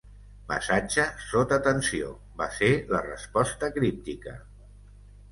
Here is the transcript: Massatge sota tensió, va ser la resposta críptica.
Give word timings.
Massatge 0.51 1.03
sota 1.25 1.59
tensió, 1.67 2.07
va 2.41 2.47
ser 2.59 2.69
la 2.93 3.01
resposta 3.09 3.69
críptica. 3.77 4.33